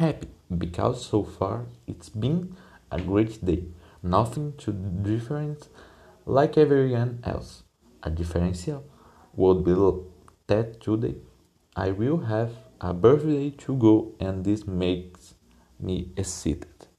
happy 0.00 0.28
because 0.56 1.04
so 1.04 1.22
far 1.22 1.66
it's 1.86 2.08
been 2.08 2.56
a 2.90 2.98
great 2.98 3.44
day. 3.44 3.64
Nothing 4.02 4.54
too 4.56 4.72
different 5.02 5.68
like 6.24 6.56
everyone 6.56 7.20
else. 7.22 7.64
A 8.02 8.08
differential 8.08 8.82
would 9.34 9.62
be 9.62 9.74
that 10.46 10.80
today 10.80 11.16
I 11.76 11.90
will 11.90 12.20
have 12.20 12.52
a 12.80 12.94
birthday 12.94 13.50
to 13.50 13.76
go 13.76 14.14
and 14.18 14.42
this 14.42 14.66
makes 14.66 15.34
me 15.78 16.08
excited. 16.16 16.89